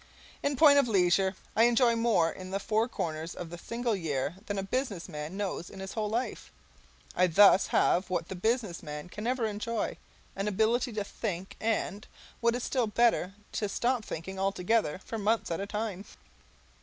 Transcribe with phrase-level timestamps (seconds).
[0.41, 4.37] In point of leisure, I enjoy more in the four corners of a single year
[4.47, 6.51] than a business man knows in his whole life.
[7.15, 9.97] I thus have what the business man can never enjoy,
[10.35, 12.07] an ability to think, and,
[12.39, 16.05] what is still better, to stop thinking altogether for months at a time.